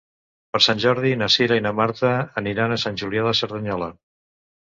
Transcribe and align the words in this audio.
Per 0.55 0.59
Sant 0.67 0.79
Jordi 0.83 1.11
na 1.23 1.27
Cira 1.33 1.57
i 1.59 1.63
na 1.65 1.73
Marta 1.81 2.13
aniran 2.43 2.73
a 2.75 2.79
Sant 2.87 2.97
Julià 3.01 3.27
de 3.27 3.35
Cerdanyola. 3.43 3.91